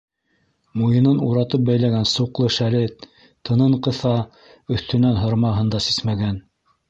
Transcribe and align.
Муйынын 0.79 1.19
уратып 1.25 1.65
бәйләгән 1.67 2.07
суҡлы 2.11 2.47
шәле 2.55 2.81
тынын 3.49 3.77
ҡыҫа, 3.89 4.13
өҫтөнән 4.77 5.23
һырмаһын 5.25 5.73
да 5.77 5.83
сисмәгән. 5.89 6.41